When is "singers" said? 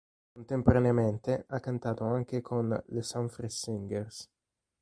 3.61-4.29